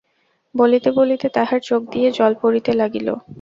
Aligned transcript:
বলিতে 0.55 0.89
বলিতে 0.91 1.27
তাঁহার 1.29 1.59
চোখ 1.61 1.81
দিয়া 1.91 2.09
জল 2.11 2.33
পড়িতে 2.41 2.71
লাগিল। 2.73 3.07